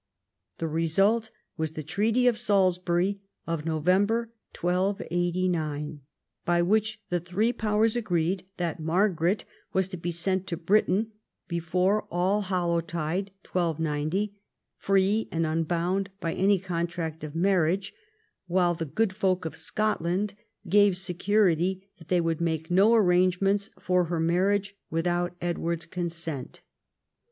The 0.57 0.67
result 0.67 1.29
was 1.57 1.73
the 1.73 1.83
Treaty 1.83 2.25
of 2.25 2.35
Salisbury, 2.39 3.21
of 3.45 3.65
November 3.67 4.33
1289, 4.59 6.01
by 6.43 6.61
which 6.63 6.99
the 7.09 7.19
three 7.19 7.53
powers 7.53 7.95
agreed 7.95 8.47
that 8.57 8.79
Margaret 8.79 9.45
was 9.73 9.87
to 9.89 9.97
be 9.97 10.09
sent 10.09 10.47
to 10.47 10.57
Britain 10.57 11.11
before 11.47 12.07
All 12.09 12.41
Hallowtide 12.45 13.29
1290, 13.47 14.35
free 14.75 15.29
and 15.31 15.45
unbound 15.45 16.09
by 16.19 16.33
any 16.33 16.57
contract 16.57 17.23
of 17.23 17.35
marriage, 17.35 17.93
while 18.47 18.73
the" 18.73 18.85
good 19.01 19.13
folk 19.15 19.45
of 19.45 19.55
Scotland" 19.55 20.33
gave 20.67 20.97
security 20.97 21.91
that 21.99 22.07
they 22.07 22.19
would 22.21 22.41
make 22.41 22.71
no 22.71 22.95
arrangements 22.95 23.69
for 23.79 24.05
her 24.05 24.19
marriage 24.19 24.75
without 24.89 25.35
Edward's 25.41 25.85
con 25.85 26.09
sent. 26.09 26.61